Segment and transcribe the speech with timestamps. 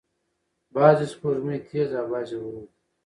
[0.73, 2.65] بعضې سپوږمۍ تیز او بعضې ورو دي.